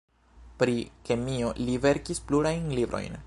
Pri 0.63 0.77
kemio 1.09 1.53
li 1.69 1.77
verkis 1.85 2.25
plurajn 2.31 2.69
librojn. 2.81 3.19